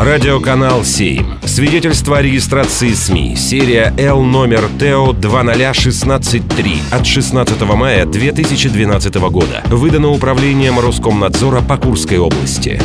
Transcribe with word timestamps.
Радиоканал 0.00 0.84
7. 0.84 1.40
Свидетельство 1.44 2.18
о 2.18 2.22
регистрации 2.22 2.92
СМИ. 2.92 3.34
Серия 3.34 3.92
Л 3.98 4.22
номер 4.22 4.68
ТО 4.78 5.12
20163 5.12 6.82
от 6.92 7.04
16 7.04 7.60
мая 7.62 8.06
2012 8.06 9.14
года. 9.16 9.60
Выдано 9.66 10.10
управлением 10.10 10.78
Роскомнадзора 10.78 11.62
по 11.62 11.76
Курской 11.78 12.18
области. 12.18 12.80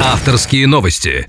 Авторские 0.00 0.66
новости. 0.66 1.28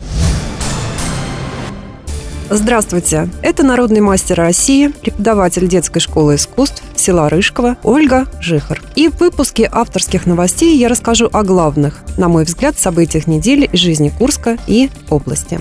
Здравствуйте! 2.49 3.29
Это 3.43 3.63
народный 3.63 4.01
мастер 4.01 4.37
России, 4.37 4.87
преподаватель 4.87 5.67
детской 5.67 5.99
школы 5.99 6.35
искусств 6.35 6.81
села 7.03 7.29
Рыжково 7.29 7.77
Ольга 7.83 8.27
Жихар. 8.39 8.81
И 8.95 9.09
в 9.09 9.19
выпуске 9.19 9.69
авторских 9.71 10.25
новостей 10.25 10.77
я 10.77 10.87
расскажу 10.87 11.29
о 11.31 11.43
главных, 11.43 11.99
на 12.17 12.29
мой 12.29 12.45
взгляд, 12.45 12.77
событиях 12.79 13.27
недели 13.27 13.65
из 13.65 13.79
жизни 13.79 14.11
Курска 14.17 14.57
и 14.67 14.89
области. 15.09 15.59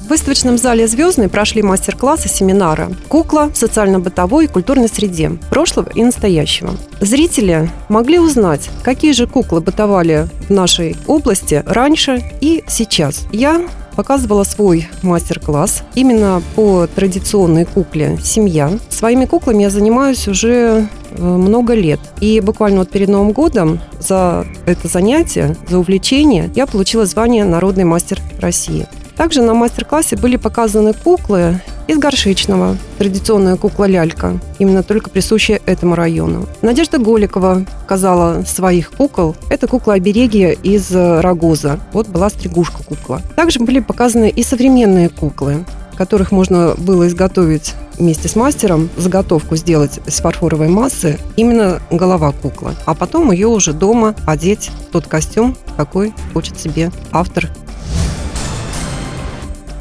В 0.00 0.08
выставочном 0.12 0.58
зале 0.58 0.86
«Звездный» 0.88 1.28
прошли 1.28 1.62
мастер-классы 1.62 2.28
семинара 2.28 2.90
«Кукла 3.08 3.50
в 3.52 3.56
социально-бытовой 3.56 4.44
и 4.44 4.48
культурной 4.48 4.88
среде. 4.88 5.30
Прошлого 5.48 5.90
и 5.94 6.02
настоящего». 6.02 6.74
Зрители 7.00 7.70
могли 7.88 8.18
узнать, 8.18 8.68
какие 8.82 9.12
же 9.12 9.26
куклы 9.26 9.60
бытовали 9.60 10.28
в 10.48 10.50
нашей 10.50 10.96
области 11.06 11.62
раньше 11.66 12.22
и 12.40 12.62
сейчас. 12.68 13.26
Я 13.32 13.62
показывала 13.92 14.44
свой 14.44 14.88
мастер-класс 15.02 15.82
именно 15.94 16.42
по 16.54 16.86
традиционной 16.86 17.64
кукле 17.64 18.18
«Семья». 18.22 18.70
Своими 18.88 19.24
куклами 19.24 19.62
я 19.62 19.70
занимаюсь 19.70 20.28
уже 20.28 20.88
э, 21.10 21.22
много 21.22 21.74
лет. 21.74 22.00
И 22.20 22.40
буквально 22.40 22.80
вот 22.80 22.90
перед 22.90 23.08
Новым 23.08 23.32
годом 23.32 23.80
за 24.00 24.46
это 24.66 24.88
занятие, 24.88 25.56
за 25.68 25.78
увлечение, 25.78 26.50
я 26.54 26.66
получила 26.66 27.06
звание 27.06 27.44
«Народный 27.44 27.84
мастер 27.84 28.18
России». 28.40 28.86
Также 29.16 29.42
на 29.42 29.54
мастер-классе 29.54 30.16
были 30.16 30.36
показаны 30.36 30.94
куклы 30.94 31.60
из 31.86 31.98
Горшечного, 31.98 32.76
традиционная 32.98 33.56
кукла 33.56 33.84
лялька, 33.84 34.38
именно 34.58 34.82
только 34.82 35.10
присущая 35.10 35.60
этому 35.66 35.94
району. 35.94 36.46
Надежда 36.62 36.98
Голикова 36.98 37.64
показала 37.82 38.42
своих 38.44 38.90
кукол. 38.92 39.36
Это 39.50 39.66
кукла-обереги 39.66 40.56
из 40.62 40.90
Рогоза. 40.92 41.80
Вот 41.92 42.08
была 42.08 42.30
стригушка 42.30 42.82
кукла. 42.82 43.20
Также 43.36 43.60
были 43.60 43.80
показаны 43.80 44.30
и 44.30 44.42
современные 44.42 45.08
куклы 45.08 45.64
которых 45.96 46.32
можно 46.32 46.74
было 46.78 47.06
изготовить 47.06 47.74
вместе 47.98 48.28
с 48.28 48.34
мастером, 48.34 48.88
заготовку 48.96 49.56
сделать 49.56 50.00
из 50.06 50.14
фарфоровой 50.20 50.68
массы, 50.68 51.18
именно 51.36 51.80
голова 51.90 52.32
куклы. 52.32 52.74
А 52.86 52.94
потом 52.94 53.30
ее 53.30 53.46
уже 53.46 53.72
дома 53.72 54.14
одеть 54.26 54.70
в 54.88 54.92
тот 54.92 55.06
костюм, 55.06 55.56
какой 55.76 56.12
хочет 56.32 56.58
себе 56.58 56.90
автор 57.12 57.50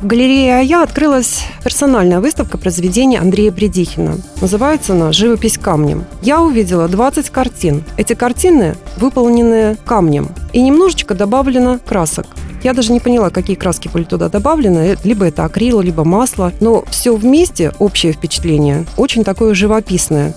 в 0.02 0.07
галерее 0.07 0.55
«Ая» 0.55 0.81
открылась 0.81 1.44
персональная 1.63 2.19
выставка 2.19 2.57
произведений 2.57 3.17
Андрея 3.17 3.52
Бредихина. 3.52 4.17
Называется 4.41 4.93
она 4.93 5.11
«Живопись 5.11 5.59
камнем». 5.59 6.05
Я 6.23 6.41
увидела 6.41 6.88
20 6.88 7.30
картин. 7.30 7.83
Эти 7.97 8.13
картины 8.13 8.75
выполнены 8.97 9.77
камнем 9.85 10.30
и 10.53 10.61
немножечко 10.61 11.13
добавлено 11.13 11.80
красок. 11.85 12.25
Я 12.63 12.73
даже 12.73 12.91
не 12.91 12.99
поняла, 12.99 13.30
какие 13.30 13.55
краски 13.55 13.89
были 13.89 14.03
туда 14.03 14.30
добавлены. 14.30 14.97
Либо 15.03 15.25
это 15.25 15.45
акрил, 15.45 15.81
либо 15.81 16.03
масло. 16.03 16.52
Но 16.59 16.83
все 16.89 17.15
вместе, 17.15 17.71
общее 17.80 18.13
впечатление, 18.13 18.86
очень 18.97 19.23
такое 19.23 19.53
живописное. 19.53 20.33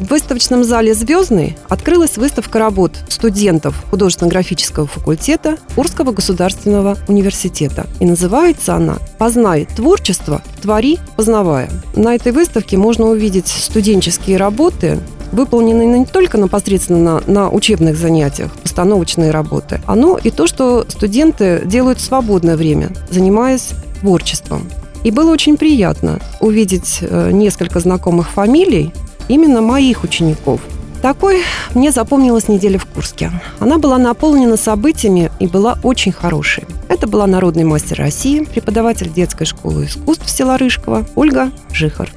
В 0.00 0.10
выставочном 0.10 0.64
зале 0.64 0.92
«Звездный» 0.92 1.56
открылась 1.68 2.16
выставка 2.16 2.58
работ 2.58 2.92
студентов 3.08 3.84
художественно-графического 3.90 4.88
факультета 4.88 5.56
Курского 5.76 6.10
государственного 6.10 6.98
университета. 7.06 7.86
И 8.00 8.04
называется 8.04 8.74
она 8.74 8.98
«Познай 9.18 9.66
творчество, 9.66 10.42
твори, 10.60 10.98
познавая». 11.16 11.70
На 11.94 12.14
этой 12.16 12.32
выставке 12.32 12.76
можно 12.76 13.06
увидеть 13.06 13.46
студенческие 13.46 14.36
работы, 14.36 14.98
выполненные 15.30 15.86
не 16.00 16.06
только 16.06 16.38
непосредственно 16.38 17.20
на, 17.26 17.32
на 17.32 17.50
учебных 17.50 17.96
занятиях, 17.96 18.52
постановочные 18.52 19.30
работы, 19.30 19.80
а 19.86 19.94
но 19.94 20.18
и 20.18 20.30
то, 20.30 20.48
что 20.48 20.84
студенты 20.88 21.62
делают 21.64 21.98
в 22.00 22.04
свободное 22.04 22.56
время, 22.56 22.90
занимаясь 23.10 23.70
творчеством. 24.00 24.68
И 25.04 25.10
было 25.10 25.30
очень 25.30 25.56
приятно 25.56 26.18
увидеть 26.40 26.98
э, 27.02 27.30
несколько 27.30 27.78
знакомых 27.78 28.30
фамилий, 28.30 28.92
именно 29.28 29.60
моих 29.60 30.04
учеников. 30.04 30.60
Такой 31.02 31.42
мне 31.74 31.92
запомнилась 31.92 32.48
неделя 32.48 32.78
в 32.78 32.86
Курске. 32.86 33.30
Она 33.60 33.76
была 33.76 33.98
наполнена 33.98 34.56
событиями 34.56 35.30
и 35.38 35.46
была 35.46 35.78
очень 35.82 36.12
хорошей. 36.12 36.64
Это 36.88 37.06
была 37.06 37.26
народный 37.26 37.64
мастер 37.64 37.98
России, 37.98 38.44
преподаватель 38.44 39.12
детской 39.12 39.44
школы 39.44 39.84
искусств 39.84 40.30
села 40.30 40.56
Рыжково 40.56 41.06
Ольга 41.14 41.50
Жихар. 41.72 42.10